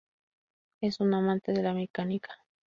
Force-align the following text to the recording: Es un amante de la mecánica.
Es 0.81 0.99
un 0.99 1.13
amante 1.13 1.53
de 1.53 1.61
la 1.61 1.75
mecánica. 1.75 2.33